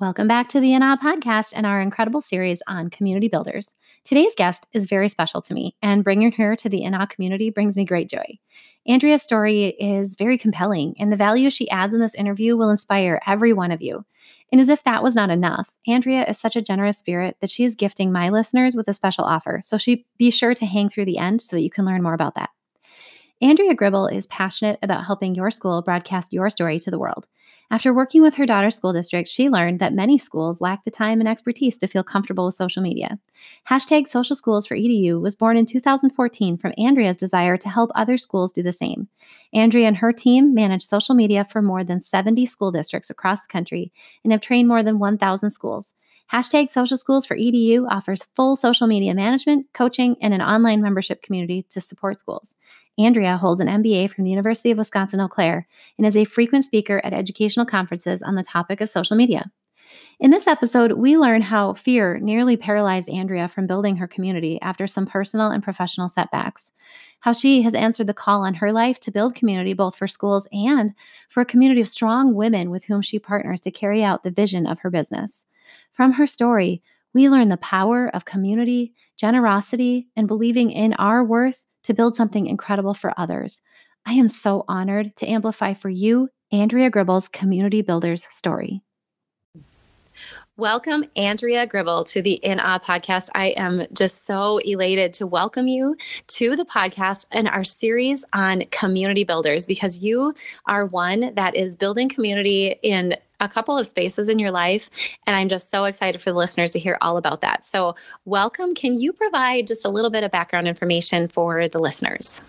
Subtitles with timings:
[0.00, 3.74] Welcome back to the In Awe podcast and our incredible series on community builders.
[4.02, 7.50] Today's guest is very special to me, and bringing her to the In Awe community
[7.50, 8.38] brings me great joy.
[8.86, 13.20] Andrea's story is very compelling, and the value she adds in this interview will inspire
[13.26, 14.06] every one of you.
[14.50, 17.64] And as if that was not enough, Andrea is such a generous spirit that she
[17.64, 19.60] is gifting my listeners with a special offer.
[19.64, 22.14] So she be sure to hang through the end so that you can learn more
[22.14, 22.48] about that.
[23.42, 27.26] Andrea Gribble is passionate about helping your school broadcast your story to the world.
[27.72, 31.20] After working with her daughter's school district, she learned that many schools lack the time
[31.20, 33.20] and expertise to feel comfortable with social media.
[33.68, 38.16] Hashtag Social Schools for EDU was born in 2014 from Andrea's desire to help other
[38.16, 39.06] schools do the same.
[39.54, 43.48] Andrea and her team manage social media for more than 70 school districts across the
[43.48, 43.92] country
[44.24, 45.94] and have trained more than 1,000 schools.
[46.32, 51.22] Hashtag Social Schools for EDU offers full social media management, coaching, and an online membership
[51.22, 52.56] community to support schools.
[53.00, 56.66] Andrea holds an MBA from the University of Wisconsin Eau Claire and is a frequent
[56.66, 59.50] speaker at educational conferences on the topic of social media.
[60.20, 64.86] In this episode, we learn how fear nearly paralyzed Andrea from building her community after
[64.86, 66.72] some personal and professional setbacks,
[67.20, 70.46] how she has answered the call on her life to build community both for schools
[70.52, 70.92] and
[71.30, 74.66] for a community of strong women with whom she partners to carry out the vision
[74.66, 75.46] of her business.
[75.90, 76.82] From her story,
[77.14, 82.46] we learn the power of community, generosity, and believing in our worth to build something
[82.46, 83.60] incredible for others.
[84.06, 88.82] I am so honored to amplify for you Andrea Gribble's Community Builders story.
[90.56, 93.28] Welcome, Andrea Gribble, to the In Awe podcast.
[93.34, 98.64] I am just so elated to welcome you to the podcast and our series on
[98.70, 100.34] community builders because you
[100.66, 104.90] are one that is building community in a couple of spaces in your life.
[105.26, 107.66] And I'm just so excited for the listeners to hear all about that.
[107.66, 108.74] So, welcome.
[108.74, 112.42] Can you provide just a little bit of background information for the listeners?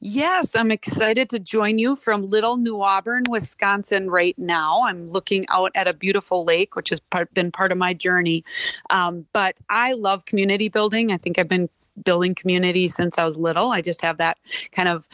[0.00, 4.82] Yes, I'm excited to join you from Little New Auburn, Wisconsin, right now.
[4.82, 8.44] I'm looking out at a beautiful lake, which has part, been part of my journey.
[8.90, 11.12] Um, but I love community building.
[11.12, 11.68] I think I've been
[12.04, 13.70] building community since I was little.
[13.70, 14.38] I just have that
[14.72, 15.08] kind of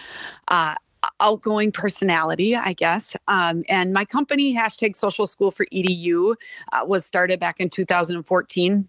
[0.48, 0.74] uh,
[1.20, 3.16] outgoing personality, I guess.
[3.28, 6.34] Um, and my company, hashtag Social School for EDU,
[6.72, 8.88] uh, was started back in 2014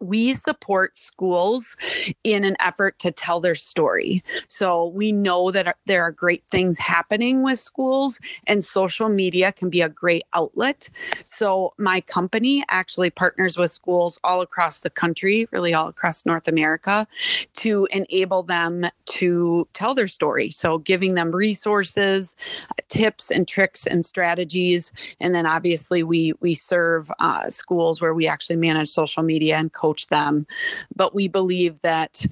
[0.00, 1.76] we support schools
[2.24, 4.24] in an effort to tell their story.
[4.48, 9.70] So we know that there are great things happening with schools, and social media can
[9.70, 10.88] be a great outlet.
[11.24, 16.48] So my company actually partners with schools all across the country, really all across North
[16.48, 17.06] America,
[17.54, 20.50] to enable them to tell their story.
[20.50, 22.34] So giving them resources,
[22.88, 28.26] tips, and tricks and strategies, and then obviously we we serve uh, schools where we
[28.26, 30.46] actually manage social media and coach coach them.
[30.94, 32.24] But we believe that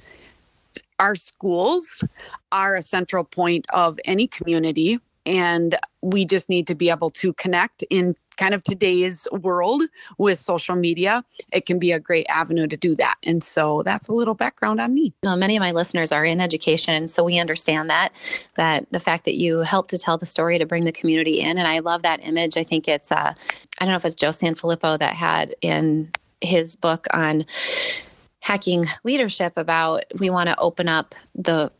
[0.99, 2.05] our schools
[2.53, 4.99] are a central point of any community.
[5.27, 9.83] And we just need to be able to connect in kind of today's world
[10.17, 13.17] with social media, it can be a great avenue to do that.
[13.25, 15.13] And so that's a little background on me.
[15.23, 18.13] You know, many of my listeners are in education, so we understand that
[18.55, 21.59] that the fact that you help to tell the story to bring the community in,
[21.59, 22.57] and I love that image.
[22.57, 23.35] I think it's uh,
[23.79, 27.45] I don't know if it's Joe Sanfelippo that had in his book on
[28.41, 31.71] hacking leadership about we want to open up the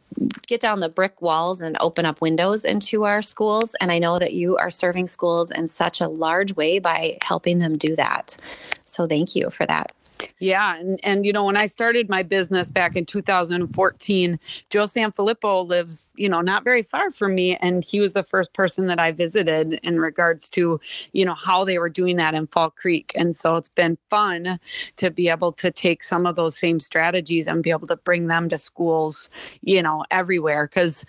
[0.47, 3.75] get down the brick walls and open up windows into our schools.
[3.81, 7.59] And i know that you are serving schools in such a large way by helping
[7.59, 8.37] them do that.
[8.85, 9.93] So thank you for that
[10.39, 14.39] yeah, and and you know when I started my business back in 2014,
[14.71, 18.53] Joe Sanfelippo lives you know not very far from me, and he was the first
[18.53, 20.81] person that I visited in regards to
[21.13, 24.59] you know how they were doing that in Fall Creek, and so it's been fun
[24.97, 28.27] to be able to take some of those same strategies and be able to bring
[28.27, 29.29] them to schools,
[29.63, 30.67] you know, everywhere.
[30.67, 31.05] Because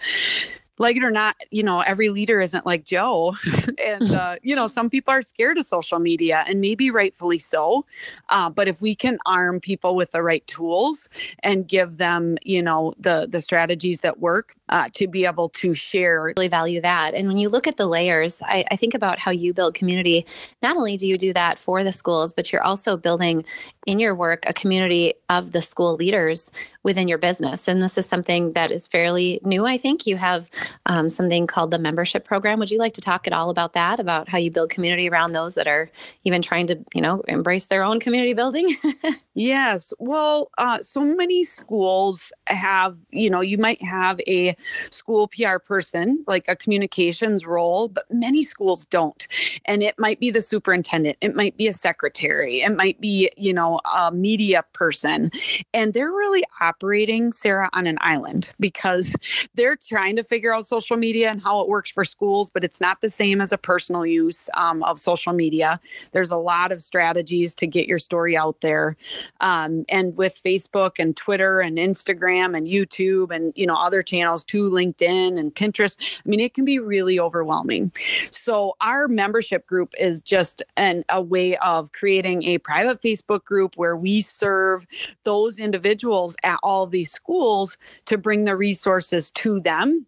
[0.79, 3.35] like it or not, you know, every leader isn't like Joe.
[3.85, 7.85] and, uh, you know, some people are scared of social media and maybe rightfully so.
[8.29, 11.09] Uh, but if we can arm people with the right tools
[11.43, 15.73] and give them, you know, the, the strategies that work uh, to be able to
[15.73, 16.33] share.
[16.37, 17.13] Really value that.
[17.13, 20.25] And when you look at the layers, I, I think about how you build community.
[20.61, 23.43] Not only do you do that for the schools, but you're also building
[23.85, 26.49] in your work a community of the school leaders
[26.83, 27.67] within your business.
[27.67, 30.07] And this is something that is fairly new, I think.
[30.07, 30.49] You have
[30.85, 32.57] um, something called the membership program.
[32.59, 35.33] Would you like to talk at all about that, about how you build community around
[35.33, 35.89] those that are
[36.23, 38.77] even trying to, you know, embrace their own community building?
[39.33, 39.91] yes.
[39.99, 44.55] Well, uh, so many schools have, you know, you might have a
[44.89, 49.27] school PR person, like a communications role, but many schools don't.
[49.65, 53.53] And it might be the superintendent, it might be a secretary, it might be, you
[53.53, 55.29] know, a media person.
[55.73, 59.13] And they're really operating, Sarah, on an island because
[59.55, 62.79] they're trying to figure out social media and how it works for schools, but it's
[62.79, 65.79] not the same as a personal use um, of social media.
[66.11, 68.95] There's a lot of strategies to get your story out there.
[69.41, 74.45] Um, and with Facebook and Twitter and Instagram and YouTube and, you know, other channels
[74.45, 77.91] too, LinkedIn and Pinterest, I mean, it can be really overwhelming.
[78.29, 83.75] So our membership group is just an, a way of creating a private Facebook group
[83.75, 84.85] where we serve
[85.23, 90.05] those individuals at all these schools to bring the resources to them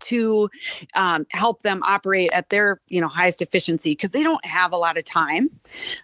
[0.00, 0.50] to
[0.94, 4.76] um, help them operate at their you know highest efficiency because they don't have a
[4.76, 5.48] lot of time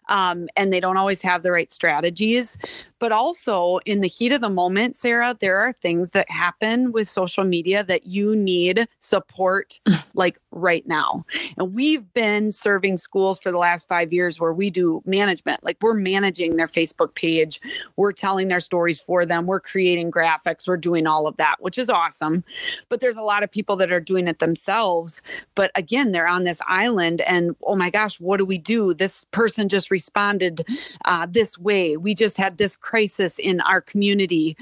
[0.09, 2.57] um, and they don't always have the right strategies
[2.99, 7.09] but also in the heat of the moment sarah there are things that happen with
[7.09, 9.81] social media that you need support
[10.15, 11.25] like right now.
[11.57, 15.65] And we've been serving schools for the last five years where we do management.
[15.65, 17.61] Like we're managing their facebook page.
[17.97, 19.47] We're telling their stories for them.
[19.47, 20.67] We're creating graphics.
[20.67, 22.45] We're doing all of that which is awesome.
[22.89, 25.23] But there's a lot of people that are doing it themselves.
[25.55, 28.95] But again they're on this island and oh my gosh what do we do?
[28.95, 30.67] This person just responded
[31.05, 31.97] uh, this way.
[31.97, 34.57] We just had this crisis in our community.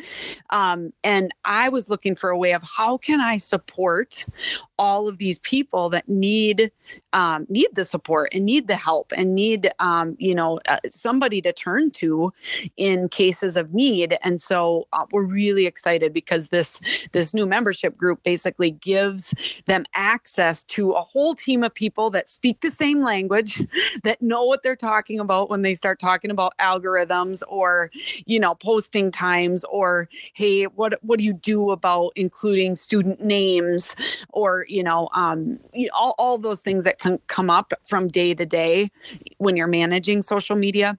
[0.50, 4.26] Um, and I was looking for a way of how can I support
[4.78, 6.70] all of these people that need
[7.12, 11.40] um, need the support and need the help and need um, you know uh, somebody
[11.40, 12.32] to turn to
[12.76, 14.18] in cases of need.
[14.22, 16.80] And so uh, we're really excited because this
[17.12, 19.34] this new membership group basically gives
[19.66, 23.66] them access to a whole team of people that speak the same language
[24.02, 27.90] that know what they're talking about when they start talking about algorithms or
[28.26, 33.96] you know posting times or hey what what do you do about including student names
[34.30, 35.58] or you know, um,
[35.92, 38.90] all, all those things that can come up from day to day
[39.38, 40.98] when you're managing social media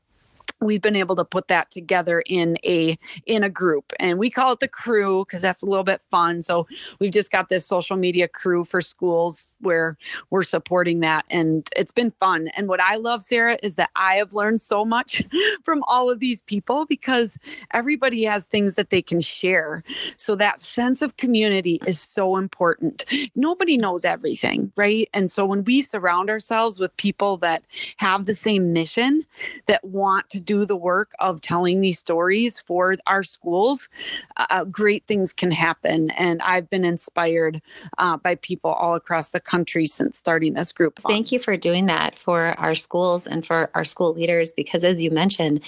[0.61, 3.93] we've been able to put that together in a in a group.
[3.99, 6.41] And we call it the crew because that's a little bit fun.
[6.41, 6.67] So
[6.99, 9.97] we've just got this social media crew for schools where
[10.29, 12.49] we're supporting that and it's been fun.
[12.55, 15.23] And what i love sarah is that i have learned so much
[15.63, 17.37] from all of these people because
[17.71, 19.83] everybody has things that they can share.
[20.17, 23.05] So that sense of community is so important.
[23.35, 25.09] Nobody knows everything right?
[25.13, 27.63] And so when we surround ourselves with people that
[27.97, 29.25] have the same mission
[29.67, 33.89] that want to do the work of telling these stories for our schools,
[34.37, 36.09] uh, uh, great things can happen.
[36.11, 37.61] And I've been inspired
[37.97, 40.97] uh, by people all across the country since starting this group.
[40.97, 45.01] Thank you for doing that for our schools and for our school leaders, because as
[45.01, 45.61] you mentioned,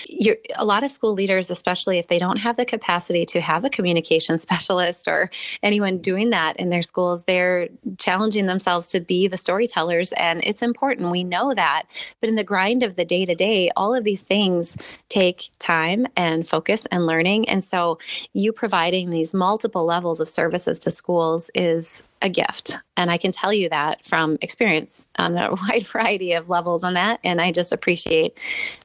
[0.56, 3.70] a lot of school leaders, especially if they don't have the capacity to have a
[3.70, 5.30] communication specialist or
[5.62, 7.68] anyone doing that in their schools, they're
[7.98, 10.14] challenging themselves to be the storytellers.
[10.14, 11.12] And it's important.
[11.12, 11.84] We know that.
[12.22, 14.69] But in the grind of the day to day, all of these things
[15.10, 17.48] take time and focus and learning.
[17.50, 18.00] And so,
[18.34, 22.78] you providing these multiple levels of services to schools is a gift.
[22.98, 26.96] And I can tell you that from experience on a wide variety of levels on
[26.96, 27.20] that.
[27.24, 28.38] And I just appreciate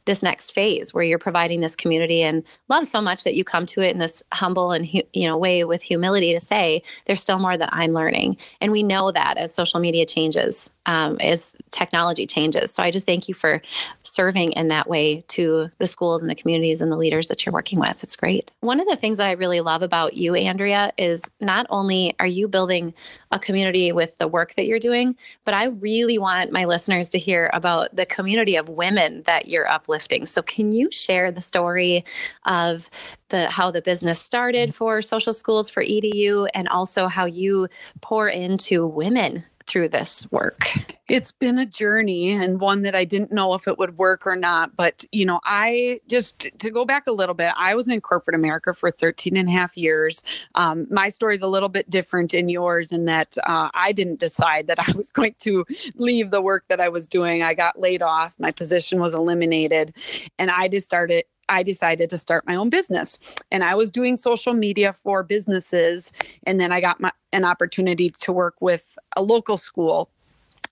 [0.04, 3.66] this next phase where you're providing this community and love so much that you come
[3.66, 7.38] to it in this humble and you know way with humility to say there's still
[7.38, 8.36] more that I'm learning.
[8.60, 12.72] And we know that as social media changes, um, as technology changes.
[12.72, 13.62] So I just thank you for
[14.02, 17.52] serving in that way to the schools and the communities and the leaders that you're
[17.52, 18.02] working with.
[18.04, 18.54] It's great.
[18.60, 22.26] One of the things that I really love about you, Andrea, is not only are
[22.26, 22.94] you building
[23.34, 27.18] a community with the work that you're doing, but I really want my listeners to
[27.18, 30.24] hear about the community of women that you're uplifting.
[30.24, 32.04] So can you share the story
[32.46, 32.88] of
[33.30, 34.76] the how the business started mm-hmm.
[34.76, 37.68] for social schools for EDU and also how you
[38.00, 40.70] pour into women through this work?
[41.08, 44.36] It's been a journey and one that I didn't know if it would work or
[44.36, 44.76] not.
[44.76, 48.34] But, you know, I just to go back a little bit, I was in corporate
[48.34, 50.22] America for 13 and a half years.
[50.54, 54.20] Um, my story is a little bit different in yours in that uh, I didn't
[54.20, 55.64] decide that I was going to
[55.96, 57.42] leave the work that I was doing.
[57.42, 59.94] I got laid off, my position was eliminated,
[60.38, 63.18] and I just started I decided to start my own business.
[63.50, 66.12] And I was doing social media for businesses.
[66.46, 70.10] And then I got my, an opportunity to work with a local school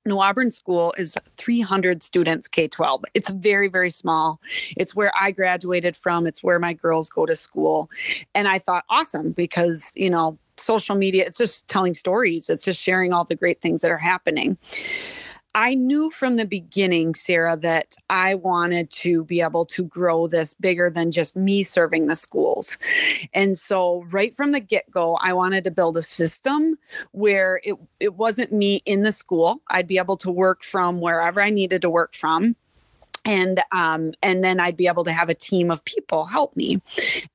[0.05, 3.05] New Auburn School is 300 students K 12.
[3.15, 4.41] It's very, very small.
[4.77, 7.89] It's where I graduated from, it's where my girls go to school.
[8.35, 12.81] And I thought, awesome, because, you know, social media, it's just telling stories, it's just
[12.81, 14.59] sharing all the great things that are happening.
[15.55, 20.55] I knew from the beginning, Sarah, that I wanted to be able to grow this
[20.55, 22.79] bigger than just me serving the schools.
[23.35, 26.79] And so, right from the get go, I wanted to build a system
[27.11, 29.61] where it, it wasn't me in the school.
[29.69, 32.57] I'd be able to work from wherever I needed to work from
[33.25, 36.81] and um, and then I'd be able to have a team of people help me.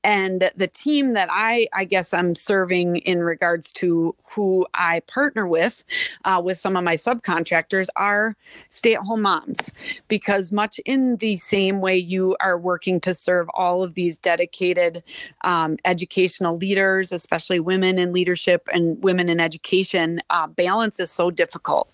[0.04, 5.48] And the team that I I guess I'm serving in regards to who I partner
[5.48, 5.84] with,
[6.26, 8.36] uh, with some of my subcontractors, are
[8.70, 9.72] stay-at-home moms,
[10.08, 15.04] because much in the same way you are working to serve all of these dedicated
[15.44, 21.32] um, educational leaders, especially women in leadership and women in education, uh, balance is so
[21.32, 21.92] difficult.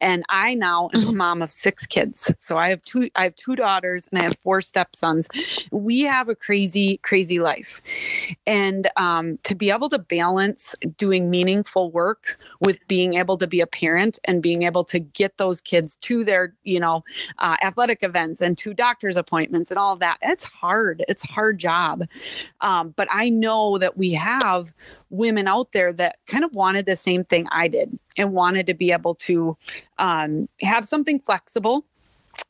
[0.00, 1.16] And I now am a mm-hmm.
[1.16, 3.10] mom of six kids, so I have two.
[3.14, 5.28] I have have two daughters and I have four stepsons.
[5.70, 7.80] We have a crazy, crazy life.
[8.46, 13.60] And um, to be able to balance doing meaningful work with being able to be
[13.60, 17.02] a parent and being able to get those kids to their, you know,
[17.38, 21.04] uh, athletic events and to doctor's appointments and all of that, it's hard.
[21.08, 22.04] It's a hard job.
[22.60, 24.72] Um, but I know that we have
[25.10, 28.74] women out there that kind of wanted the same thing I did and wanted to
[28.74, 29.56] be able to
[29.98, 31.84] um, have something flexible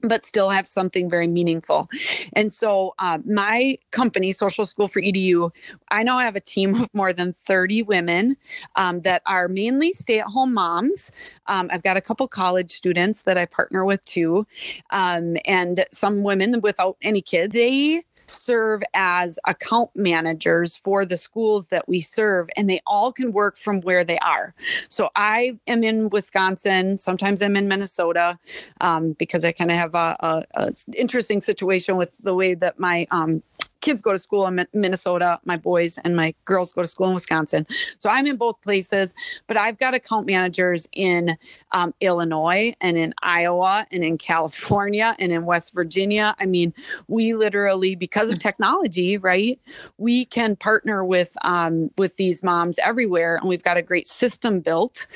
[0.02, 1.88] but still have something very meaningful.
[2.34, 5.50] And so, uh, my company, Social School for EDU,
[5.90, 8.36] I now have a team of more than 30 women
[8.76, 11.10] um, that are mainly stay at home moms.
[11.46, 14.46] Um, I've got a couple college students that I partner with too,
[14.90, 17.54] um, and some women without any kids.
[17.54, 23.32] They serve as account managers for the schools that we serve, and they all can
[23.32, 24.54] work from where they are.
[24.88, 26.98] So I am in Wisconsin.
[26.98, 28.38] Sometimes I'm in Minnesota
[28.80, 32.78] um, because I kind of have a, a, a, interesting situation with the way that
[32.78, 33.42] my um,
[33.84, 37.14] kids go to school in Minnesota, my boys and my girls go to school in
[37.14, 37.66] Wisconsin.
[37.98, 39.14] So I'm in both places,
[39.46, 41.36] but I've got account managers in
[41.72, 46.34] um, Illinois and in Iowa and in California and in West Virginia.
[46.38, 46.72] I mean,
[47.08, 49.60] we literally, because of technology, right,
[49.98, 54.60] we can partner with um, with these moms everywhere, and we've got a great system
[54.60, 55.06] built.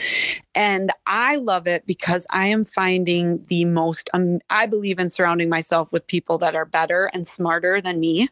[0.58, 5.48] And I love it because I am finding the most, um, I believe in surrounding
[5.48, 8.28] myself with people that are better and smarter than me,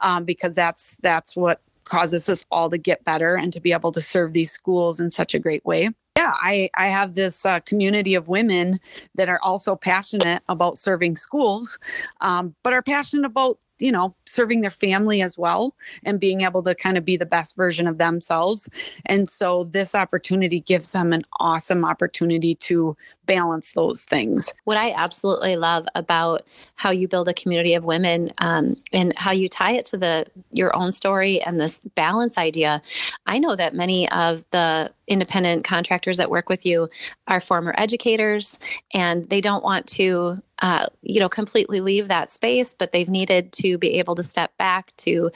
[0.00, 3.92] um, because that's, that's what causes us all to get better and to be able
[3.92, 5.90] to serve these schools in such a great way.
[6.16, 8.80] Yeah, I, I have this uh, community of women
[9.14, 11.78] that are also passionate about serving schools,
[12.20, 16.62] um, but are passionate about you know, serving their family as well and being able
[16.62, 18.68] to kind of be the best version of themselves.
[19.06, 22.96] And so this opportunity gives them an awesome opportunity to
[23.28, 24.52] balance those things.
[24.64, 26.42] What I absolutely love about
[26.74, 30.26] how you build a community of women um, and how you tie it to the
[30.50, 32.82] your own story and this balance idea.
[33.26, 36.88] I know that many of the independent contractors that work with you
[37.26, 38.58] are former educators
[38.92, 43.52] and they don't want to uh, you know completely leave that space but they've needed
[43.52, 45.30] to be able to step back to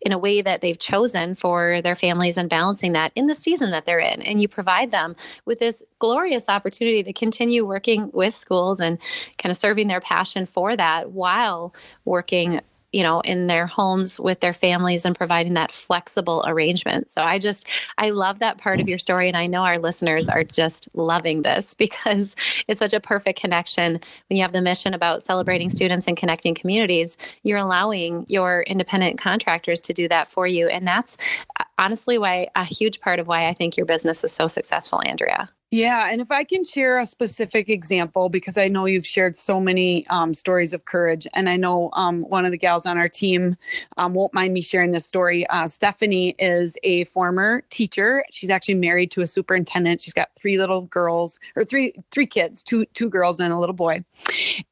[0.00, 3.70] in a way that they've chosen for their families and balancing that in the season
[3.70, 4.22] that they're in.
[4.22, 8.98] And you provide them with this glorious opportunity to continue working with schools and
[9.38, 11.74] kind of serving their passion for that while
[12.04, 12.60] working
[12.92, 17.08] you know in their homes with their families and providing that flexible arrangement.
[17.08, 17.66] So i just
[17.98, 21.42] i love that part of your story and i know our listeners are just loving
[21.42, 22.34] this because
[22.68, 24.00] it's such a perfect connection.
[24.28, 29.18] When you have the mission about celebrating students and connecting communities you're allowing your independent
[29.18, 30.68] contractors to do that for you.
[30.68, 31.16] And that's
[31.58, 35.00] uh, honestly why a huge part of why i think your business is so successful
[35.04, 36.08] andrea yeah.
[36.10, 40.06] And if I can share a specific example, because I know you've shared so many
[40.08, 43.56] um, stories of courage, and I know um, one of the gals on our team
[43.98, 45.46] um, won't mind me sharing this story.
[45.48, 48.24] Uh, Stephanie is a former teacher.
[48.30, 50.00] She's actually married to a superintendent.
[50.00, 53.74] She's got three little girls, or three three kids, two two girls and a little
[53.74, 54.02] boy.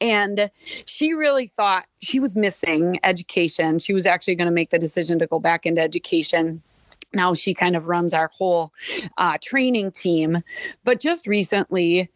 [0.00, 0.50] And
[0.86, 3.78] she really thought she was missing education.
[3.78, 6.62] She was actually going to make the decision to go back into education
[7.14, 8.72] now she kind of runs our whole
[9.16, 10.42] uh, training team.
[10.84, 12.10] But just recently,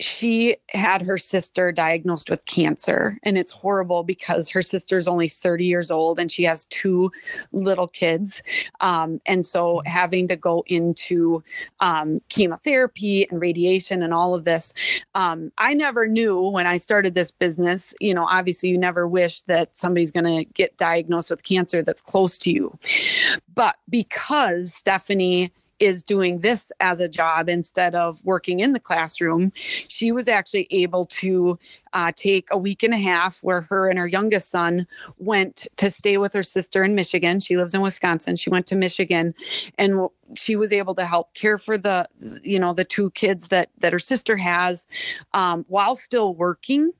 [0.00, 5.64] she had her sister diagnosed with cancer and it's horrible because her sister's only 30
[5.64, 7.10] years old and she has two
[7.52, 8.42] little kids.
[8.80, 11.42] Um, and so having to go into
[11.80, 14.72] um, chemotherapy and radiation and all of this
[15.14, 19.42] um, i never knew when i started this business you know obviously you never wish
[19.42, 22.76] that somebody's going to get diagnosed with cancer that's close to you.
[23.54, 29.52] But because stephanie is doing this as a job instead of working in the classroom,
[29.88, 31.58] she was actually able to
[31.92, 34.86] uh, take a week and a half where her and her youngest son
[35.18, 37.40] went to stay with her sister in Michigan.
[37.40, 38.36] She lives in Wisconsin.
[38.36, 39.34] She went to Michigan
[39.78, 42.08] and she was able to help care for the,
[42.42, 44.86] you know, the two kids that, that her sister has
[45.32, 46.92] um, while still working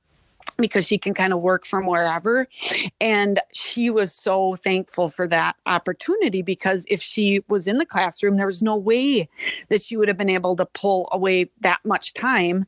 [0.58, 2.46] because she can kind of work from wherever.
[3.00, 8.36] And she was so thankful for that opportunity because if she was in the classroom,
[8.36, 9.28] there was no way
[9.68, 12.66] that she would have been able to pull away that much time.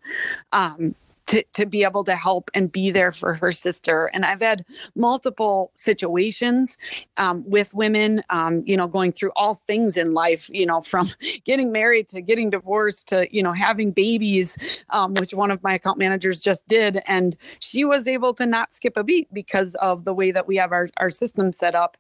[0.52, 0.95] Um,
[1.29, 4.07] to, to be able to help and be there for her sister.
[4.13, 4.65] And I've had
[4.97, 6.77] multiple situations
[7.19, 11.11] um, with women, um, you know, going through all things in life, you know, from
[11.45, 14.57] getting married to getting divorced to, you know, having babies,
[14.91, 17.03] um, which one of my account managers just did.
[17.07, 20.57] And she was able to not skip a beat because of the way that we
[20.57, 21.97] have our, our system set up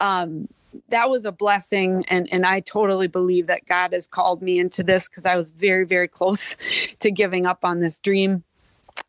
[0.00, 0.48] um,
[0.90, 4.82] that was a blessing and and I totally believe that God has called me into
[4.82, 6.54] this because I was very very close
[6.98, 8.44] to giving up on this dream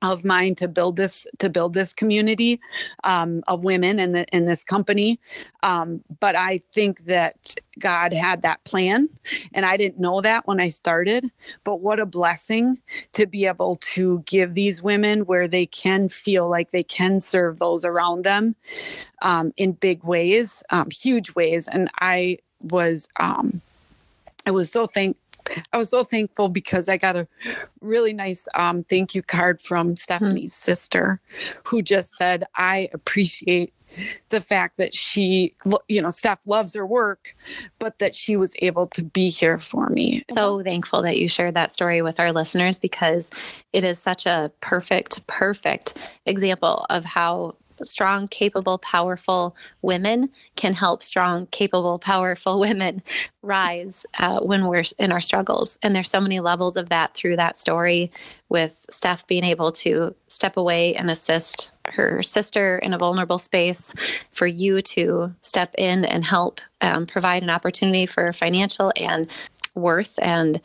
[0.02, 2.60] of mine to build this to build this community
[3.04, 5.20] um, of women in the, in this company.
[5.64, 9.10] Um, but i think that god had that plan
[9.54, 11.30] and i didn't know that when i started.
[11.64, 12.78] But what a blessing
[13.14, 17.60] to be able to give these women where they can feel like they can serve
[17.60, 18.56] those around them
[19.22, 21.68] um, in big ways um, huge ways.
[21.68, 23.62] And i was um,
[24.46, 25.18] i was so thank
[25.74, 27.28] I was so thankful because I got a
[27.82, 30.72] really nice um, thank you card from Stephanie's mm-hmm.
[30.72, 31.22] sister,
[31.64, 33.74] who just said, "I appreciate."
[34.30, 35.56] the fact that she
[35.88, 37.36] you know steph loves her work
[37.80, 41.54] but that she was able to be here for me so thankful that you shared
[41.54, 43.32] that story with our listeners because
[43.72, 51.04] it is such a perfect perfect example of how strong, capable, powerful women can help
[51.04, 53.04] strong, capable, powerful women
[53.42, 55.80] rise uh, when we're in our struggles.
[55.82, 58.12] And there's so many levels of that through that story,
[58.50, 63.94] with Steph being able to step away and assist her sister in a vulnerable space,
[64.32, 69.30] for you to step in and help um, provide an opportunity for financial and
[69.76, 70.60] worth and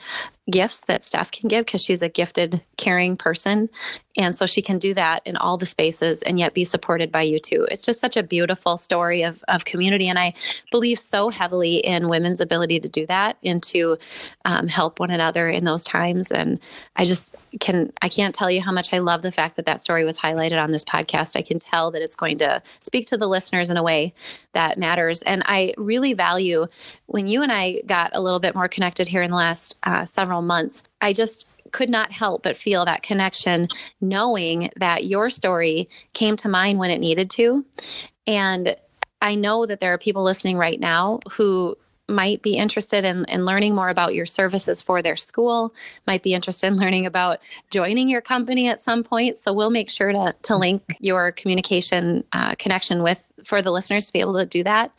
[0.50, 3.68] gifts that Steph can give because she's a gifted, caring person.
[4.16, 7.22] And so she can do that in all the spaces and yet be supported by
[7.22, 7.66] you too.
[7.70, 10.08] It's just such a beautiful story of, of community.
[10.08, 10.34] And I
[10.70, 13.96] believe so heavily in women's ability to do that and to
[14.44, 16.30] um, help one another in those times.
[16.30, 16.60] And
[16.96, 19.80] I just can, I can't tell you how much I love the fact that that
[19.80, 21.36] story was highlighted on this podcast.
[21.36, 24.12] I can tell that it's going to speak to the listeners in a way
[24.52, 25.22] that matters.
[25.22, 26.66] And I really value
[27.06, 30.04] when you and I got a little bit more connected here in the last uh,
[30.04, 33.68] several months, I just could not help but feel that connection,
[34.00, 37.64] knowing that your story came to mind when it needed to.
[38.26, 38.76] And
[39.20, 41.76] I know that there are people listening right now who
[42.08, 45.74] might be interested in, in learning more about your services for their school,
[46.06, 47.38] might be interested in learning about
[47.70, 49.36] joining your company at some point.
[49.36, 54.06] So we'll make sure to, to link your communication uh, connection with for the listeners
[54.06, 54.92] to be able to do that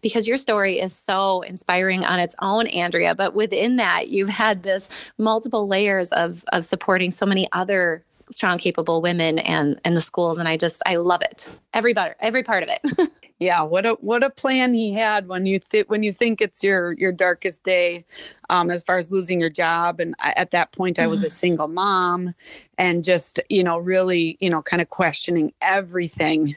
[0.00, 4.62] because your story is so inspiring on its own andrea but within that you've had
[4.62, 4.88] this
[5.18, 10.38] multiple layers of of supporting so many other strong capable women and and the schools
[10.38, 13.92] and i just i love it every part every part of it yeah what a
[13.94, 17.62] what a plan he had when you think when you think it's your your darkest
[17.64, 18.04] day
[18.50, 21.28] um, as far as losing your job and I, at that point i was a
[21.28, 21.32] mm.
[21.32, 22.34] single mom
[22.78, 26.54] and just you know really you know kind of questioning everything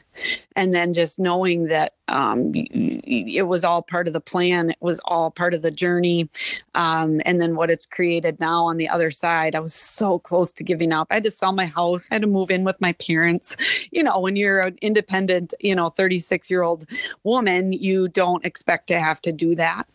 [0.54, 4.70] and then just knowing that um, it was all part of the plan.
[4.70, 6.28] It was all part of the journey.
[6.74, 10.52] Um, and then what it's created now on the other side i was so close
[10.52, 11.08] to giving up.
[11.10, 12.08] I had to sell my house.
[12.10, 13.56] I had to move in with my parents.
[13.90, 16.86] You know when you're an independent you know 36 year old
[17.24, 19.86] woman you don't expect to have to do that.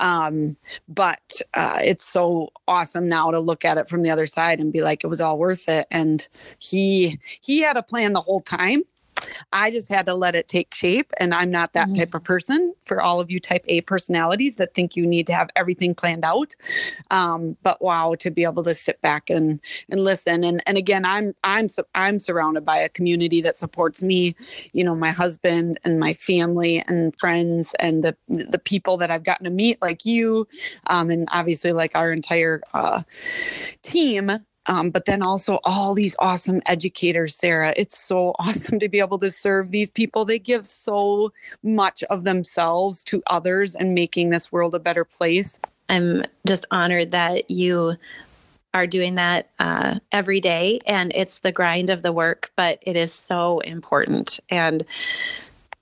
[0.00, 0.56] Um,
[0.88, 4.72] but uh, it's so awesome now to look at it from the other side and
[4.72, 5.86] be like, it was all worth it.
[5.90, 6.26] And
[6.58, 8.82] he he had a plan the whole time.
[9.52, 11.12] I just had to let it take shape.
[11.18, 12.00] And I'm not that mm-hmm.
[12.00, 15.34] type of person for all of you type A personalities that think you need to
[15.34, 16.54] have everything planned out.
[17.10, 20.44] Um, but wow, to be able to sit back and, and listen.
[20.44, 24.36] And, and again, I'm, I'm, I'm surrounded by a community that supports me,
[24.72, 29.24] you know, my husband and my family and friends and the, the people that I've
[29.24, 30.46] gotten to meet like you.
[30.88, 33.02] Um, and obviously like our entire, uh,
[33.82, 34.30] team
[34.68, 37.74] um, but then also all these awesome educators, Sarah.
[37.76, 40.24] It's so awesome to be able to serve these people.
[40.24, 45.58] They give so much of themselves to others and making this world a better place.
[45.88, 47.96] I'm just honored that you
[48.74, 52.96] are doing that uh, every day and it's the grind of the work but it
[52.96, 54.84] is so important and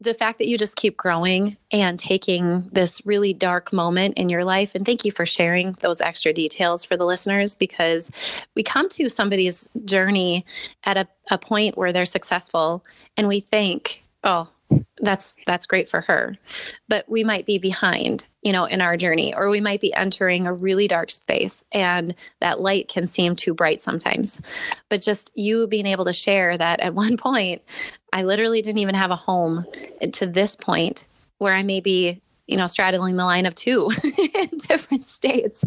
[0.01, 4.45] the fact that you just keep growing and taking this really dark moment in your
[4.45, 4.75] life.
[4.75, 8.11] And thank you for sharing those extra details for the listeners because
[8.55, 10.45] we come to somebody's journey
[10.85, 12.85] at a, a point where they're successful
[13.17, 14.49] and we think, oh,
[15.01, 16.37] that's that's great for her
[16.89, 20.47] but we might be behind you know in our journey or we might be entering
[20.47, 24.41] a really dark space and that light can seem too bright sometimes
[24.89, 27.63] but just you being able to share that at one point
[28.17, 29.67] i literally didn't even have a home
[30.13, 31.07] to this point
[31.39, 33.91] where i may be you know straddling the line of two
[34.35, 35.65] in different states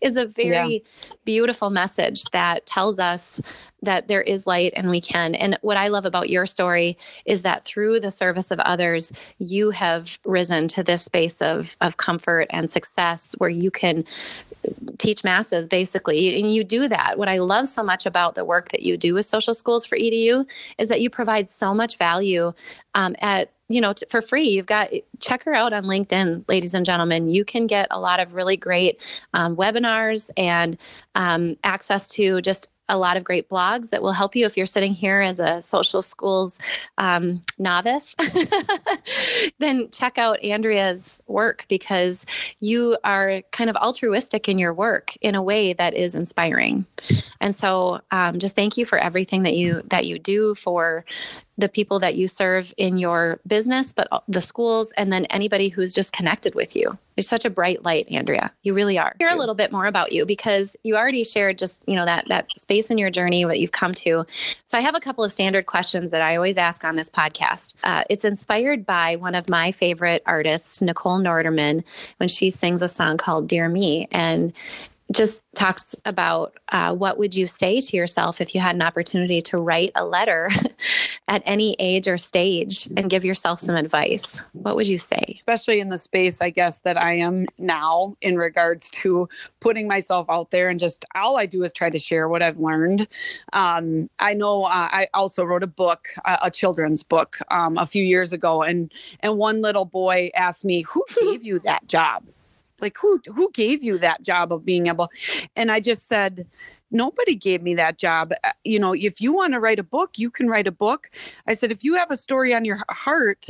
[0.00, 1.12] is a very yeah.
[1.24, 3.40] beautiful message that tells us
[3.82, 7.42] that there is light and we can and what i love about your story is
[7.42, 12.46] that through the service of others you have risen to this space of of comfort
[12.50, 14.04] and success where you can
[14.98, 18.70] teach masses basically and you do that what i love so much about the work
[18.70, 20.46] that you do with social schools for edu
[20.78, 22.52] is that you provide so much value
[22.94, 24.48] um, at you know, t- for free.
[24.48, 27.28] You've got, check her out on LinkedIn, ladies and gentlemen.
[27.28, 29.00] You can get a lot of really great
[29.32, 30.76] um, webinars and
[31.14, 34.66] um, access to just a lot of great blogs that will help you if you're
[34.66, 36.58] sitting here as a social schools
[36.98, 38.14] um, novice.
[39.58, 42.26] then check out Andrea's work because
[42.60, 46.84] you are kind of altruistic in your work in a way that is inspiring.
[47.40, 51.06] And so, um, just thank you for everything that you that you do for
[51.58, 55.92] the people that you serve in your business, but the schools, and then anybody who's
[55.92, 56.96] just connected with you.
[57.16, 58.52] You're such a bright light, Andrea.
[58.62, 59.14] You really are.
[59.18, 62.26] Hear a little bit more about you because you already shared just you know that
[62.28, 64.24] that space in your journey what you've come to.
[64.64, 67.74] So I have a couple of standard questions that I always ask on this podcast.
[67.84, 71.84] Uh, it's inspired by one of my favorite artists, Nichole Nordeman,
[72.16, 74.54] when she sings a song called "Dear Me," and
[75.12, 79.40] just talks about uh, what would you say to yourself if you had an opportunity
[79.42, 80.50] to write a letter
[81.28, 84.42] at any age or stage and give yourself some advice?
[84.52, 85.38] What would you say?
[85.40, 89.28] Especially in the space i guess that i am now in regards to
[89.60, 92.58] putting myself out there and just all i do is try to share what i've
[92.58, 93.06] learned.
[93.52, 98.02] Um, i know uh, i also wrote a book a children's book um, a few
[98.04, 102.24] years ago and and one little boy asked me who gave you that job
[102.82, 105.08] like who who gave you that job of being able
[105.56, 106.46] and i just said
[106.92, 108.32] nobody gave me that job.
[108.44, 111.10] Uh, you know if you want to write a book you can write a book.
[111.46, 113.46] I said if you have a story on your heart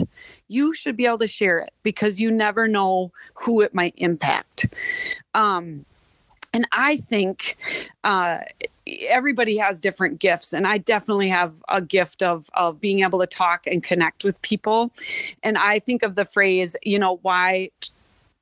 [0.49, 4.73] you should be able to share it because you never know who it might impact.
[5.35, 5.85] Um
[6.55, 7.57] and i think
[8.05, 8.41] uh
[9.09, 13.27] everybody has different gifts and i definitely have a gift of of being able to
[13.27, 14.91] talk and connect with people.
[15.43, 17.71] And i think of the phrase you know why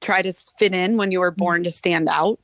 [0.01, 2.39] try to fit in when you were born to stand out.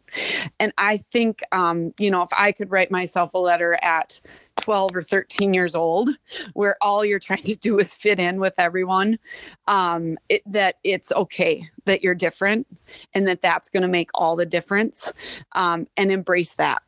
[0.61, 4.21] And I think, um, you know, if I could write myself a letter at
[4.59, 6.11] 12 or 13 years old,
[6.55, 9.19] where all you're trying to do is fit in with everyone,
[9.67, 12.67] um, it, that it's okay that you're different
[13.15, 15.13] and that that's going to make all the difference
[15.53, 16.83] um, and embrace that.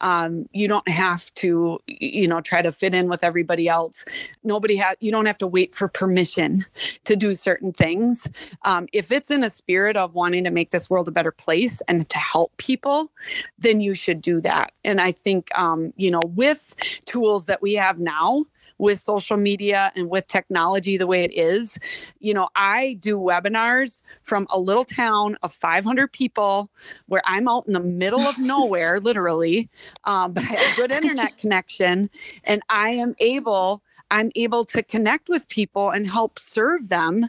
[0.00, 4.04] Um, you don't have to, you know, try to fit in with everybody else.
[4.44, 6.64] Nobody has, you don't have to wait for permission
[7.04, 8.28] to do certain things.
[8.64, 11.80] Um, if it's in a spirit of wanting to make this world a better place
[11.88, 13.10] and to help people,
[13.58, 14.72] then you should do that.
[14.84, 16.74] And I think, um, you know, with
[17.06, 18.44] tools that we have now,
[18.78, 21.78] with social media and with technology the way it is.
[22.18, 26.70] You know, I do webinars from a little town of 500 people
[27.06, 29.68] where I'm out in the middle of nowhere, literally,
[30.04, 32.10] um, but I have a good internet connection
[32.44, 33.82] and I am able.
[34.10, 37.28] I'm able to connect with people and help serve them.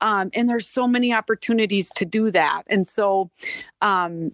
[0.00, 2.62] Um, and there's so many opportunities to do that.
[2.68, 3.30] And so
[3.82, 4.32] um,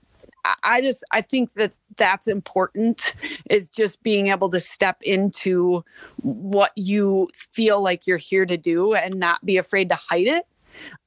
[0.63, 3.15] I just I think that that's important
[3.51, 5.85] is just being able to step into
[6.23, 10.47] what you feel like you're here to do and not be afraid to hide it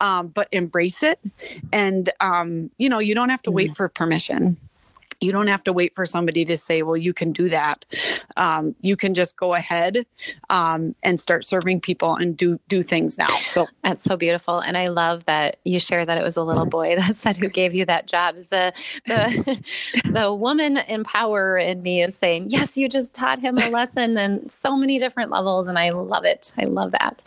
[0.01, 1.19] um, but embrace it
[1.71, 3.75] and um, you know you don't have to wait mm.
[3.75, 4.57] for permission
[5.21, 7.85] you don't have to wait for somebody to say well you can do that.
[8.35, 10.05] Um, you can just go ahead
[10.49, 13.27] um, and start serving people and do do things now.
[13.47, 14.59] So that's so beautiful.
[14.59, 17.47] And i love that you share that it was a little boy that said who
[17.47, 18.35] gave you that job.
[18.49, 18.73] The
[19.05, 19.63] the
[20.11, 24.17] the woman in power in me is saying yes you just taught him a lesson
[24.17, 25.67] and so many different levels.
[25.67, 26.51] And i love it.
[26.57, 27.23] I love that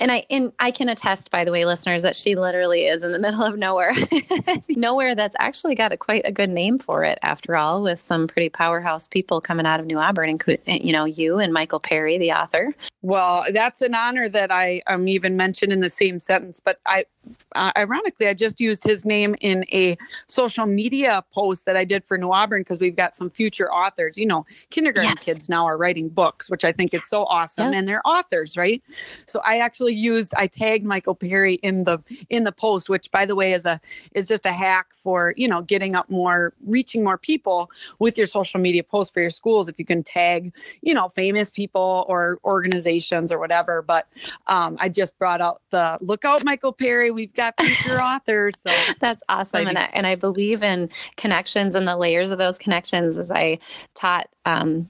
[0.00, 3.12] and I and I can attest, by the way, listeners, that she literally is in
[3.12, 3.94] the middle of nowhere,
[4.68, 8.26] nowhere that's actually got a quite a good name for it, after all, with some
[8.26, 12.16] pretty powerhouse people coming out of New Auburn, including you know you and Michael Perry,
[12.18, 12.74] the author.
[13.02, 16.60] Well, that's an honor that I am um, even mentioned in the same sentence.
[16.60, 17.06] But I,
[17.54, 22.04] uh, ironically, I just used his name in a social media post that I did
[22.04, 24.16] for New Auburn because we've got some future authors.
[24.16, 25.24] You know, kindergarten yes.
[25.24, 28.82] kids now are writing books, which I think is so awesome, and they're authors, right?
[29.26, 33.10] So I actually actually used I tagged Michael Perry in the in the post, which
[33.10, 33.80] by the way is a
[34.14, 38.26] is just a hack for you know getting up more, reaching more people with your
[38.26, 39.68] social media posts for your schools.
[39.68, 43.82] If you can tag you know famous people or organizations or whatever.
[43.82, 44.06] But
[44.46, 47.10] um, I just brought out the look out Michael Perry.
[47.10, 48.60] We've got future authors.
[48.60, 52.58] So that's awesome, and I, and I believe in connections and the layers of those
[52.58, 53.18] connections.
[53.18, 53.58] As I
[53.94, 54.28] taught.
[54.44, 54.88] Um,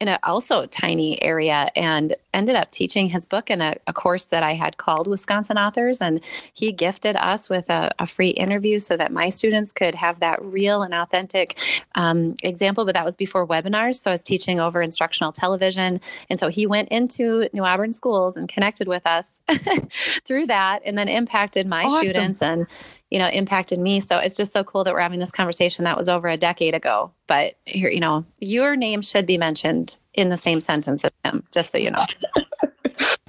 [0.00, 4.26] in a also tiny area and ended up teaching his book in a, a, course
[4.26, 6.02] that I had called Wisconsin Authors.
[6.02, 6.20] And
[6.52, 10.44] he gifted us with a, a free interview so that my students could have that
[10.44, 11.58] real and authentic
[11.94, 12.84] um, example.
[12.84, 14.02] But that was before webinars.
[14.02, 16.00] So I was teaching over instructional television.
[16.28, 19.40] And so he went into New Auburn schools and connected with us
[20.26, 22.08] through that and then impacted my awesome.
[22.08, 22.66] students and
[23.10, 24.00] you know, impacted me.
[24.00, 26.74] So it's just so cool that we're having this conversation that was over a decade
[26.74, 27.12] ago.
[27.28, 31.44] But here, you know, your name should be mentioned in the same sentence as him,
[31.52, 32.06] just so you know.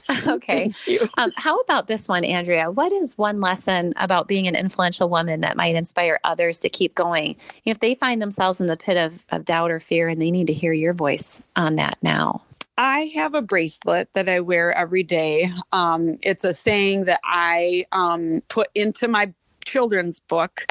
[0.27, 0.73] okay.
[1.17, 2.71] Um, how about this one, Andrea?
[2.71, 6.95] What is one lesson about being an influential woman that might inspire others to keep
[6.95, 7.35] going?
[7.65, 10.47] If they find themselves in the pit of, of doubt or fear and they need
[10.47, 12.41] to hear your voice on that now.
[12.77, 15.49] I have a bracelet that I wear every day.
[15.71, 19.33] Um, it's a saying that I um, put into my
[19.65, 20.65] children's book,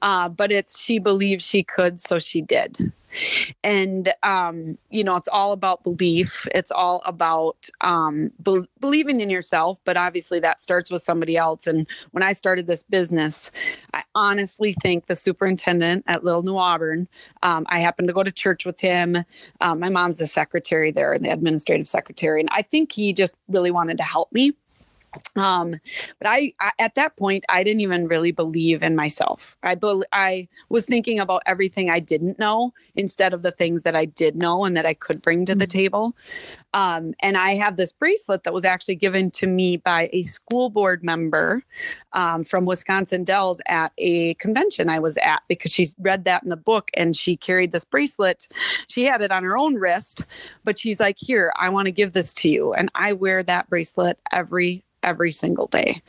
[0.00, 2.92] uh, but it's she believed she could, so she did.
[3.64, 6.46] And, um, you know, it's all about belief.
[6.54, 11.66] It's all about um, be- believing in yourself, but obviously that starts with somebody else.
[11.66, 13.50] And when I started this business,
[13.94, 17.08] I honestly think the superintendent at Little New Auburn,
[17.42, 19.16] um, I happened to go to church with him.
[19.60, 22.40] Um, my mom's the secretary there, the administrative secretary.
[22.40, 24.52] And I think he just really wanted to help me
[25.36, 25.72] um
[26.18, 29.56] but I, I, at that point i didn't even really believe in myself.
[29.62, 33.96] I be, i was thinking about everything i didn't know instead of the things that
[33.96, 35.60] i did know and that i could bring to mm-hmm.
[35.60, 36.16] the table.
[36.74, 40.70] Um and i have this bracelet that was actually given to me by a school
[40.70, 41.64] board member
[42.12, 46.48] um, from wisconsin dells at a convention i was at because she read that in
[46.48, 48.48] the book and she carried this bracelet.
[48.88, 50.26] She had it on her own wrist
[50.64, 52.72] but she's like here i want to give this to you.
[52.72, 56.02] And i wear that bracelet every every single day.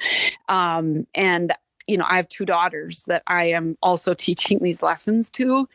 [0.49, 1.53] Um, and
[1.87, 5.67] you know, I have two daughters that I am also teaching these lessons to.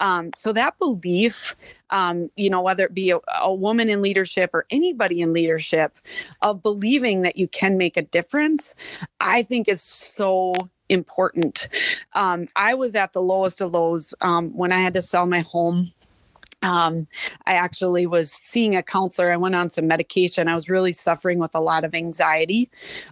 [0.00, 1.56] Um, so that belief,
[1.90, 5.98] um, you know, whether it be a, a, woman in leadership or anybody in leadership,
[6.42, 8.74] of believing that you can make a difference,
[9.20, 10.54] I think is so
[10.88, 11.68] important.
[12.14, 15.40] Um, I was at the lowest of lows um, when I had to sell my
[15.40, 15.92] home
[16.62, 17.06] um,
[17.46, 19.30] I actually was seeing a counselor.
[19.30, 20.48] I went on some medication.
[20.48, 22.70] I was really suffering with a lot of anxiety,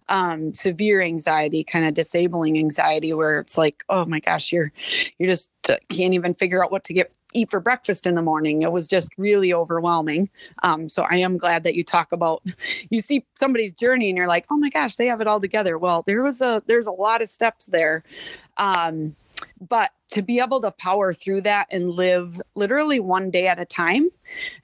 [0.09, 4.73] um, severe anxiety, kind of disabling anxiety, where it's like, oh my gosh, you're
[5.19, 8.23] you just uh, can't even figure out what to get eat for breakfast in the
[8.23, 8.63] morning.
[8.63, 10.31] It was just really overwhelming.
[10.63, 12.43] Um, so I am glad that you talk about
[12.91, 15.79] you see somebody's journey and you're like, oh my gosh, they have it all together.
[15.79, 18.03] Well, there was a there's a lot of steps there.
[18.57, 19.15] Um,
[19.61, 23.65] but to be able to power through that and live literally one day at a
[23.65, 24.09] time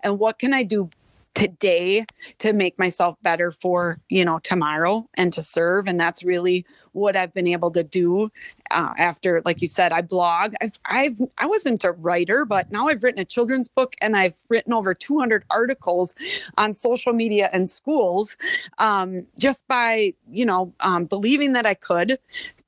[0.03, 0.89] and what can i do
[1.35, 2.05] today
[2.39, 5.87] to make myself better for you know tomorrow and to serve?
[5.87, 8.31] And that's really what i've been able to do
[8.71, 10.55] uh, after like you said i blog.
[10.61, 14.37] I've, I've i wasn't a writer but now i've written a children's book and i've
[14.49, 16.15] written over 200 articles
[16.59, 18.37] on social media and schools
[18.79, 22.19] um, just by you know um, believing that i could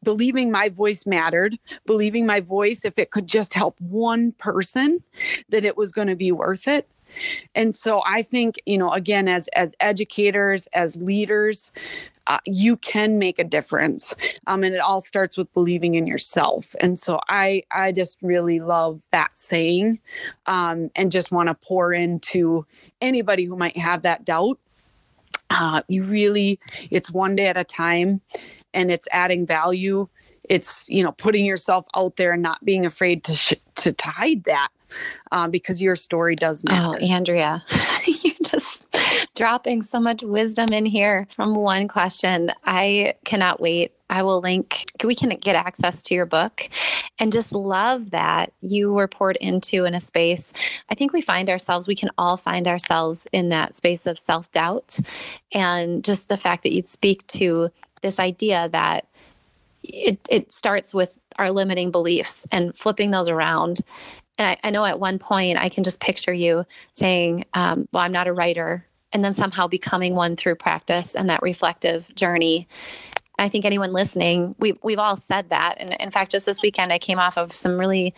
[0.02, 5.02] believing my voice mattered believing my voice if it could just help one person
[5.48, 6.88] that it was going to be worth it.
[7.54, 11.70] And so i think you know again as as educators as leaders
[12.26, 14.14] uh, you can make a difference
[14.46, 16.74] um, and it all starts with believing in yourself.
[16.80, 20.00] And so i i just really love that saying
[20.46, 22.66] um, and just want to pour into
[23.00, 24.58] anybody who might have that doubt.
[25.50, 26.58] Uh, you really
[26.90, 28.20] it's one day at a time
[28.72, 30.08] and it's adding value.
[30.44, 34.10] It's you know putting yourself out there and not being afraid to sh- to, to
[34.10, 34.68] hide that
[35.32, 36.98] um, because your story does oh, matter.
[37.00, 37.62] Oh, Andrea,
[39.34, 42.50] dropping so much wisdom in here from one question.
[42.64, 43.92] I cannot wait.
[44.10, 46.68] I will link, we can get access to your book
[47.18, 50.52] and just love that you were poured into in a space.
[50.88, 54.50] I think we find ourselves, we can all find ourselves in that space of self
[54.52, 54.98] doubt.
[55.52, 57.70] And just the fact that you'd speak to
[58.02, 59.06] this idea that
[59.82, 63.80] it, it starts with our limiting beliefs and flipping those around
[64.38, 68.02] and I, I, know at one point I can just picture you saying, um, Well,
[68.02, 72.68] I'm not a writer, and then somehow becoming one through practice and that reflective journey.
[73.38, 75.76] And I think anyone listening, we've, we've all said that.
[75.78, 78.14] And in fact, just this weekend, I came off of some really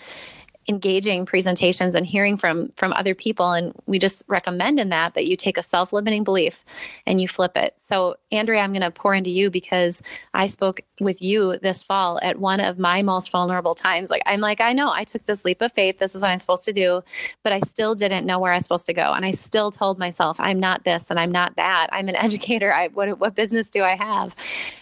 [0.68, 3.52] engaging presentations and hearing from from other people.
[3.52, 6.64] And we just recommend in that that you take a self-limiting belief
[7.06, 7.74] and you flip it.
[7.78, 10.02] So andrea i'm going to pour into you because
[10.34, 14.10] i spoke with you this fall at one of my most vulnerable times.
[14.10, 15.98] Like i'm like i know i took this leap of faith.
[15.98, 17.02] This is what i'm supposed to do
[17.44, 19.12] but i still didn't know where i was supposed to go.
[19.12, 21.88] And i still told myself i'm not this and i'm not that.
[21.92, 22.72] I'm an educator.
[22.72, 24.34] I what, what business do i have?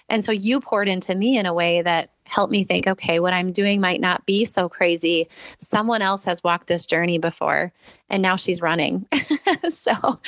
[0.08, 3.32] And so you poured into me in a way that help me think, okay, what
[3.32, 5.28] I'm doing might not be so crazy.
[5.58, 7.72] Someone else has walked this journey before
[8.08, 9.06] and now she's running.
[9.70, 10.20] so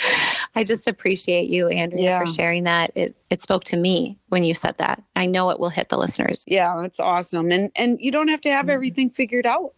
[0.54, 2.20] I just appreciate you, Andrea, yeah.
[2.20, 2.92] for sharing that.
[2.94, 5.02] It it spoke to me when you said that.
[5.14, 6.44] I know it will hit the listeners.
[6.46, 7.50] Yeah, that's awesome.
[7.50, 8.70] And and you don't have to have mm-hmm.
[8.70, 9.72] everything figured out.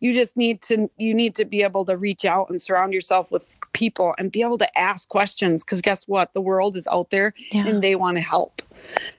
[0.00, 3.30] You just need to you need to be able to reach out and surround yourself
[3.30, 6.32] with people and be able to ask questions because guess what?
[6.32, 7.66] The world is out there yeah.
[7.66, 8.62] and they want to help.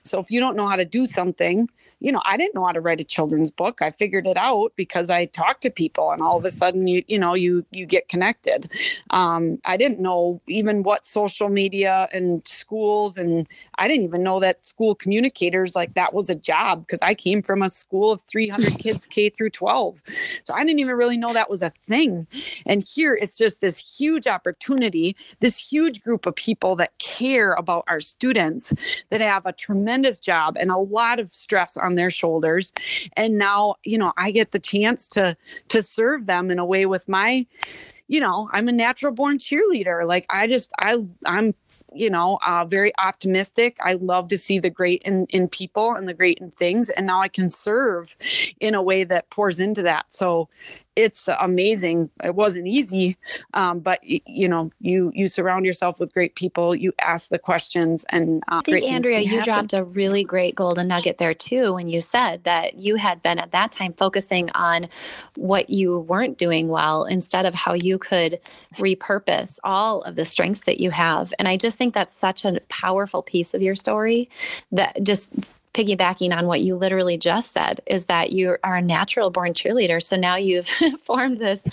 [0.04, 1.68] So if you don't know how to do something,
[2.02, 3.80] you know, I didn't know how to write a children's book.
[3.80, 7.04] I figured it out because I talked to people and all of a sudden you,
[7.06, 8.70] you know, you, you get connected.
[9.10, 13.46] Um, I didn't know even what social media and schools and
[13.78, 17.42] I didn't even know that school communicators like that was a job because I came
[17.42, 20.02] from a school of 300 kids K through 12.
[20.44, 22.26] So I didn't even really know that was a thing.
[22.66, 27.84] And here it's just this huge opportunity, this huge group of people that care about
[27.88, 28.74] our students
[29.10, 32.72] that have a tremendous job and a lot of stress on their shoulders
[33.16, 35.36] and now you know i get the chance to
[35.68, 37.46] to serve them in a way with my
[38.08, 41.54] you know i'm a natural born cheerleader like i just i i'm
[41.94, 43.76] you know uh, very optimistic.
[43.82, 47.06] I love to see the great in in people and the great in things and
[47.06, 48.16] now i can serve
[48.60, 50.12] in a way that pours into that.
[50.12, 50.48] So
[50.94, 52.10] it's amazing.
[52.22, 53.16] It wasn't easy,
[53.54, 56.74] um, but you know, you you surround yourself with great people.
[56.74, 60.88] You ask the questions, and uh, I think Andrea, you dropped a really great golden
[60.88, 64.88] nugget there too when you said that you had been at that time focusing on
[65.36, 68.38] what you weren't doing well instead of how you could
[68.74, 71.32] repurpose all of the strengths that you have.
[71.38, 74.28] And I just think that's such a powerful piece of your story
[74.72, 75.32] that just
[75.74, 80.02] piggybacking on what you literally just said is that you are a natural born cheerleader.
[80.02, 80.68] So now you've
[81.00, 81.64] formed this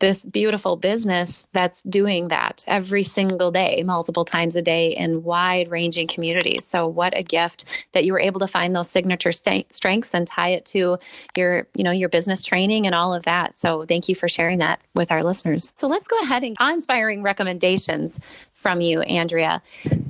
[0.00, 5.68] this beautiful business that's doing that every single day, multiple times a day in wide
[5.70, 6.64] ranging communities.
[6.64, 10.26] So what a gift that you were able to find those signature st- strengths and
[10.26, 10.98] tie it to
[11.36, 13.54] your, you know, your business training and all of that.
[13.56, 15.72] So thank you for sharing that with our listeners.
[15.76, 18.20] So let's go ahead and inspiring recommendations
[18.58, 19.62] from you, Andrea.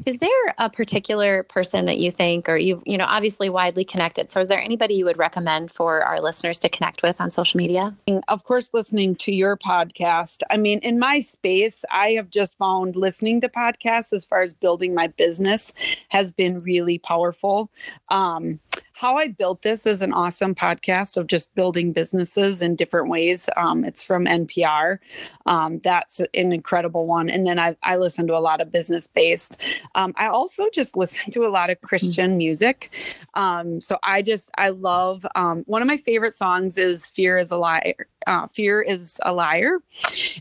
[0.06, 4.30] Is there a particular person that you think, or you, you know, obviously widely connected.
[4.30, 7.58] So, is there anybody you would recommend for our listeners to connect with on social
[7.58, 7.94] media?
[8.26, 10.42] Of course, listening to your podcast.
[10.50, 14.54] I mean, in my space, I have just found listening to podcasts as far as
[14.54, 15.74] building my business
[16.08, 17.70] has been really powerful.
[18.08, 18.60] Um,
[18.98, 23.48] how I built this is an awesome podcast of just building businesses in different ways.
[23.56, 24.98] Um, it's from NPR.
[25.46, 27.30] Um, that's an incredible one.
[27.30, 29.56] And then I, I listen to a lot of business based.
[29.94, 32.90] Um, I also just listen to a lot of Christian music.
[33.34, 37.52] Um, so I just, I love um, one of my favorite songs is Fear is
[37.52, 38.08] a Liar.
[38.26, 39.78] Uh, Fear is a Liar.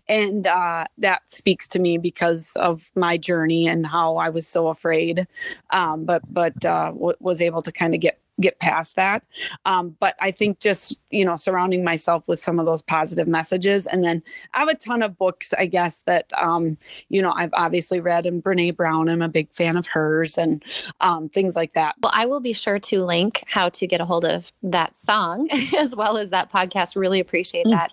[0.09, 4.69] And uh, that speaks to me because of my journey and how I was so
[4.69, 5.27] afraid.
[5.69, 9.23] Um, but, but uh, w- was able to kind of get get past that.
[9.65, 13.87] Um, but I think just, you know, surrounding myself with some of those positive messages.
[13.87, 14.21] And then
[14.53, 16.77] I have a ton of books, I guess, that, um,
[17.09, 20.63] you know, I've obviously read and Brene Brown, I'm a big fan of hers and
[21.01, 21.95] um, things like that.
[22.01, 25.49] Well, I will be sure to link how to get a hold of that song
[25.77, 26.95] as well as that podcast.
[26.95, 27.71] Really appreciate mm.
[27.71, 27.91] that.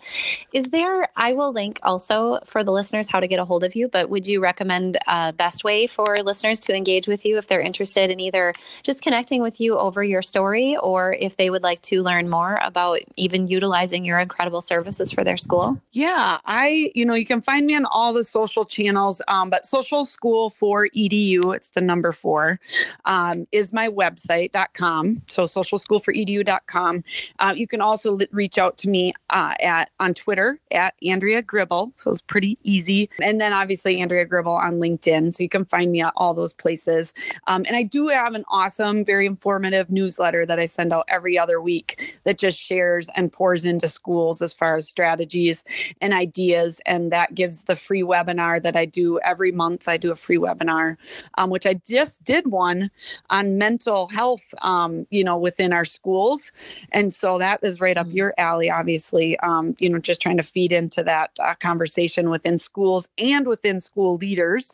[0.53, 3.75] Is there, I will link also for the listeners how to get a hold of
[3.75, 7.49] you, but would you recommend a best way for listeners to engage with you if
[7.49, 8.53] they're interested in either
[8.83, 12.59] just connecting with you over your story or if they would like to learn more
[12.61, 15.81] about even utilizing your incredible services for their school?
[15.93, 19.65] Yeah, I, you know, you can find me on all the social channels, um, but
[19.65, 22.59] social school for edu, it's the number four,
[23.05, 25.23] um, is my website.com.
[25.29, 27.05] So social school for edu.com.
[27.39, 31.93] Uh, you can also reach out to me uh, at on Twitter at Andrea Gribble.
[31.95, 33.09] So it's pretty easy.
[33.23, 35.33] And then obviously Andrea Gribble on LinkedIn.
[35.33, 37.15] So you can find me at all those places.
[37.47, 41.05] Um, and I do have an awesome, very informative newsletter newsletter that I send out
[41.09, 45.65] every other week that just shares and pours into schools as far as strategies
[46.01, 46.81] and ideas.
[46.87, 49.89] And that gives the free webinar that I do every month.
[49.89, 50.97] I do a free webinar,
[51.37, 52.91] um, which I just did one
[53.31, 56.53] on mental health, um, you know, within our schools.
[56.93, 58.15] And so that is right up mm.
[58.15, 62.59] your alley, obviously, um, you know, just trying to feed into that uh, conversation within
[62.59, 64.73] schools and within school leaders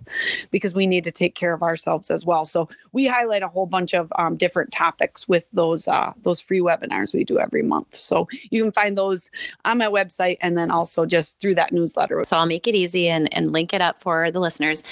[0.51, 2.45] because we need to take care of ourselves as well.
[2.45, 6.41] So we highlight a whole bunch of um, different topics with with those uh, those
[6.41, 7.95] free webinars we do every month.
[7.95, 9.31] So you can find those
[9.65, 12.23] on my website and then also just through that newsletter.
[12.25, 14.83] So I'll make it easy and, and link it up for the listeners.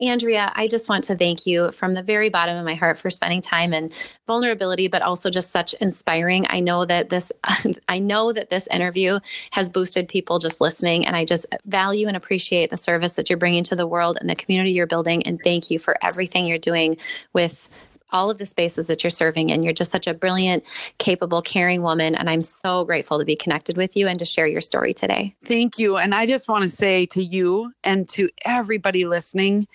[0.00, 3.10] Andrea, I just want to thank you from the very bottom of my heart for
[3.10, 3.92] spending time and
[4.26, 6.46] vulnerability, but also just such inspiring.
[6.48, 7.30] I know that this
[7.88, 12.16] I know that this interview has boosted people just listening, and I just value and
[12.16, 15.22] appreciate the service that you're bringing to the world and the community you're building.
[15.24, 16.96] And thank you for everything you're doing
[17.32, 17.68] with
[18.10, 19.62] all of the spaces that you're serving in.
[19.62, 20.64] You're just such a brilliant,
[20.98, 22.14] capable, caring woman.
[22.14, 25.34] And I'm so grateful to be connected with you and to share your story today.
[25.44, 25.96] Thank you.
[25.96, 29.66] And I just want to say to you and to everybody listening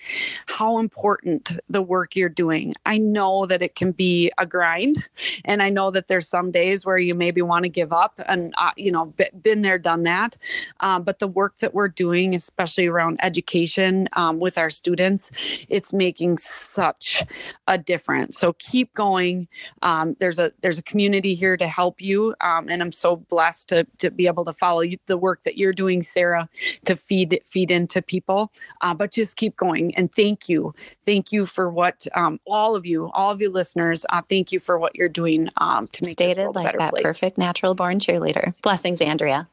[0.48, 2.74] how important the work you're doing.
[2.86, 5.08] I know that it can be a grind.
[5.46, 8.54] And I know that there's some days where you maybe want to give up and,
[8.58, 10.38] uh, you know, been there, done that.
[10.80, 15.32] Um, but the work that we're doing, especially around education um, with our students,
[15.70, 17.24] it's making such
[17.68, 19.48] a difference so keep going.
[19.82, 23.70] Um, there's a there's a community here to help you, um, and I'm so blessed
[23.70, 26.50] to to be able to follow you, the work that you're doing, Sarah,
[26.86, 28.52] to feed feed into people.
[28.82, 30.74] Uh, but just keep going, and thank you,
[31.06, 34.60] thank you for what um, all of you, all of you listeners, uh, thank you
[34.60, 37.04] for what you're doing um, to make stated like that place.
[37.04, 38.54] perfect natural born cheerleader.
[38.62, 39.48] Blessings, Andrea.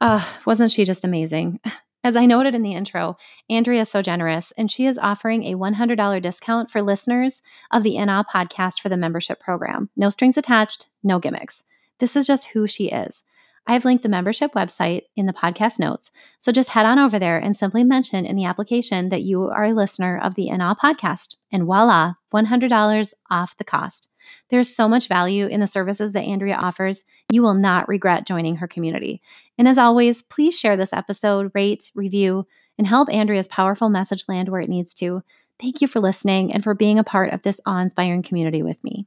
[0.00, 1.60] Uh, wasn't she just amazing?
[2.02, 3.18] As I noted in the intro,
[3.50, 8.02] Andrea is so generous, and she is offering a $100 discount for listeners of the
[8.02, 9.90] NA podcast for the membership program.
[9.96, 11.62] No strings attached, no gimmicks.
[11.98, 13.24] This is just who she is.
[13.66, 17.18] I have linked the membership website in the podcast notes, so just head on over
[17.18, 20.74] there and simply mention in the application that you are a listener of the NA
[20.74, 24.09] podcast, and voila, $100 off the cost.
[24.48, 27.04] There's so much value in the services that Andrea offers.
[27.30, 29.22] You will not regret joining her community.
[29.58, 32.46] And as always, please share this episode, rate, review,
[32.78, 35.22] and help Andrea's powerful message land where it needs to.
[35.60, 38.82] Thank you for listening and for being a part of this awe inspiring community with
[38.82, 39.06] me.